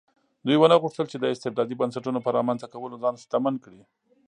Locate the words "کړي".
3.65-3.81